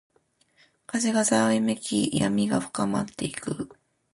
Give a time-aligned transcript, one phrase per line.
[0.87, 3.69] 風がざわめき、闇が深まっていく。